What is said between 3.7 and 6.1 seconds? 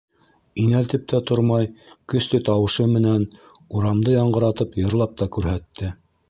урамды яңғыратып йырлап та күрһәтте.